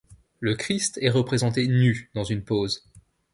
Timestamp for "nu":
1.67-2.09